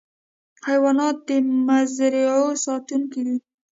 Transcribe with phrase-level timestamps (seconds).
[0.67, 1.29] حیوانات د
[1.67, 3.37] مزرعو ساتونکي دي.